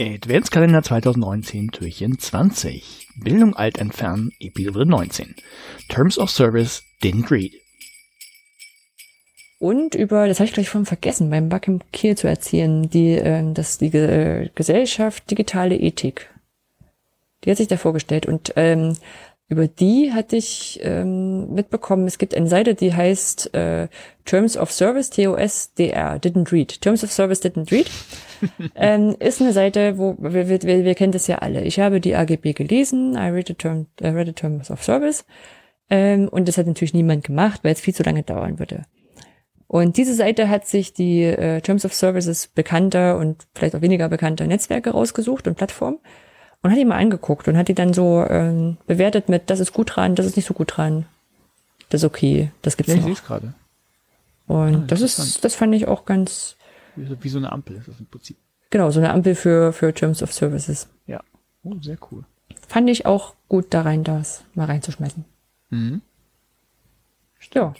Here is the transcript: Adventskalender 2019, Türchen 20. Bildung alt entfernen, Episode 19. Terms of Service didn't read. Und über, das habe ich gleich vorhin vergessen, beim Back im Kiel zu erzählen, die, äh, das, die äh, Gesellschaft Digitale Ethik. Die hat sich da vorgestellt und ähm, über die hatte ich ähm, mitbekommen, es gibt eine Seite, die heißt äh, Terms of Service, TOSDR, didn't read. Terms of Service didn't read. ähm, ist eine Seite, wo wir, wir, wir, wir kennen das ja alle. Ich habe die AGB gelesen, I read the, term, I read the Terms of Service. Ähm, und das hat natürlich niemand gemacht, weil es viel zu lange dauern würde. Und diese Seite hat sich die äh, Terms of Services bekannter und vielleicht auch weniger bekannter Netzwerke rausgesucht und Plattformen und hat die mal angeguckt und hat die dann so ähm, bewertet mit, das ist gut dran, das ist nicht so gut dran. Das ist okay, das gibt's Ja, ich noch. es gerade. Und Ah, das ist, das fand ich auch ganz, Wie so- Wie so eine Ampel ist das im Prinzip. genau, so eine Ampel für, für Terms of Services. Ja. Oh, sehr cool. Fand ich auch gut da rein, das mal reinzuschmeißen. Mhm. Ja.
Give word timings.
Adventskalender 0.00 0.84
2019, 0.84 1.72
Türchen 1.72 2.20
20. 2.20 3.08
Bildung 3.16 3.56
alt 3.56 3.78
entfernen, 3.78 4.30
Episode 4.38 4.86
19. 4.86 5.34
Terms 5.88 6.16
of 6.18 6.30
Service 6.30 6.84
didn't 7.02 7.32
read. 7.32 7.52
Und 9.58 9.96
über, 9.96 10.28
das 10.28 10.38
habe 10.38 10.46
ich 10.46 10.52
gleich 10.52 10.68
vorhin 10.68 10.86
vergessen, 10.86 11.30
beim 11.30 11.48
Back 11.48 11.66
im 11.66 11.80
Kiel 11.92 12.16
zu 12.16 12.28
erzählen, 12.28 12.88
die, 12.88 13.14
äh, 13.14 13.52
das, 13.52 13.78
die 13.78 13.86
äh, 13.86 14.50
Gesellschaft 14.54 15.28
Digitale 15.32 15.74
Ethik. 15.74 16.30
Die 17.42 17.50
hat 17.50 17.56
sich 17.56 17.66
da 17.66 17.76
vorgestellt 17.76 18.26
und 18.26 18.52
ähm, 18.54 18.96
über 19.50 19.66
die 19.66 20.12
hatte 20.12 20.36
ich 20.36 20.78
ähm, 20.82 21.54
mitbekommen, 21.54 22.06
es 22.06 22.18
gibt 22.18 22.34
eine 22.34 22.48
Seite, 22.48 22.74
die 22.74 22.92
heißt 22.92 23.54
äh, 23.54 23.88
Terms 24.26 24.58
of 24.58 24.70
Service, 24.70 25.08
TOSDR, 25.08 26.16
didn't 26.16 26.52
read. 26.52 26.80
Terms 26.82 27.02
of 27.02 27.10
Service 27.10 27.40
didn't 27.40 27.72
read. 27.72 27.90
ähm, 28.74 29.16
ist 29.18 29.40
eine 29.40 29.54
Seite, 29.54 29.96
wo 29.96 30.16
wir, 30.18 30.48
wir, 30.48 30.62
wir, 30.62 30.84
wir 30.84 30.94
kennen 30.94 31.12
das 31.12 31.28
ja 31.28 31.38
alle. 31.38 31.62
Ich 31.62 31.80
habe 31.80 32.00
die 32.00 32.14
AGB 32.14 32.52
gelesen, 32.52 33.14
I 33.14 33.30
read 33.30 33.46
the, 33.48 33.54
term, 33.54 33.86
I 34.02 34.08
read 34.08 34.26
the 34.26 34.34
Terms 34.34 34.70
of 34.70 34.84
Service. 34.84 35.24
Ähm, 35.88 36.28
und 36.28 36.46
das 36.46 36.58
hat 36.58 36.66
natürlich 36.66 36.92
niemand 36.92 37.24
gemacht, 37.24 37.60
weil 37.62 37.72
es 37.72 37.80
viel 37.80 37.94
zu 37.94 38.02
lange 38.02 38.24
dauern 38.24 38.58
würde. 38.58 38.82
Und 39.66 39.96
diese 39.96 40.14
Seite 40.14 40.50
hat 40.50 40.66
sich 40.66 40.92
die 40.92 41.22
äh, 41.22 41.62
Terms 41.62 41.86
of 41.86 41.94
Services 41.94 42.48
bekannter 42.48 43.16
und 43.16 43.46
vielleicht 43.54 43.74
auch 43.74 43.80
weniger 43.80 44.10
bekannter 44.10 44.46
Netzwerke 44.46 44.90
rausgesucht 44.90 45.48
und 45.48 45.56
Plattformen 45.56 46.00
und 46.62 46.70
hat 46.70 46.78
die 46.78 46.84
mal 46.84 46.96
angeguckt 46.98 47.46
und 47.48 47.56
hat 47.56 47.68
die 47.68 47.74
dann 47.74 47.92
so 47.92 48.24
ähm, 48.28 48.76
bewertet 48.86 49.28
mit, 49.28 49.48
das 49.50 49.60
ist 49.60 49.72
gut 49.72 49.94
dran, 49.96 50.14
das 50.14 50.26
ist 50.26 50.36
nicht 50.36 50.46
so 50.46 50.54
gut 50.54 50.76
dran. 50.76 51.06
Das 51.90 52.02
ist 52.02 52.06
okay, 52.06 52.50
das 52.62 52.76
gibt's 52.76 52.92
Ja, 52.92 52.98
ich 52.98 53.04
noch. 53.04 53.12
es 53.12 53.24
gerade. 53.24 53.54
Und 54.46 54.74
Ah, 54.74 54.84
das 54.86 55.00
ist, 55.00 55.44
das 55.44 55.54
fand 55.54 55.74
ich 55.74 55.86
auch 55.88 56.04
ganz, 56.04 56.56
Wie 56.96 57.06
so- 57.06 57.16
Wie 57.22 57.28
so 57.28 57.38
eine 57.38 57.52
Ampel 57.52 57.76
ist 57.76 57.88
das 57.88 57.98
im 58.00 58.06
Prinzip. 58.06 58.36
genau, 58.70 58.90
so 58.90 58.98
eine 59.00 59.10
Ampel 59.12 59.34
für, 59.34 59.72
für 59.72 59.92
Terms 59.94 60.22
of 60.22 60.32
Services. 60.32 60.88
Ja. 61.06 61.20
Oh, 61.62 61.74
sehr 61.80 61.98
cool. 62.10 62.24
Fand 62.66 62.88
ich 62.90 63.06
auch 63.06 63.34
gut 63.48 63.66
da 63.70 63.82
rein, 63.82 64.04
das 64.04 64.42
mal 64.54 64.66
reinzuschmeißen. 64.66 65.24
Mhm. 65.70 66.02
Ja. 67.54 67.74